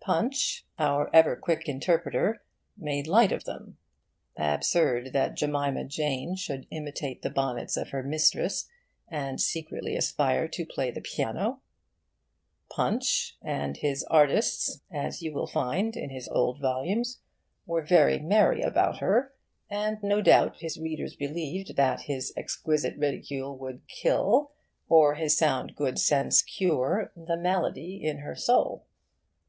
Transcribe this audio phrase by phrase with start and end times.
[0.00, 2.44] 'Punch,' our ever quick interpreter,
[2.76, 3.78] made light of them.
[4.38, 8.68] Absurd that Jemima Jane should imitate the bonnets of her mistress
[9.08, 11.62] and secretly aspire to play the piano!
[12.70, 17.18] 'Punch' and his artists, as you will find in his old volumes,
[17.66, 19.32] were very merry about her,
[19.68, 24.52] and no doubt his readers believed that his exquisite ridicule would kill,
[24.88, 28.86] or his sound good sense cure, the malady in her soul.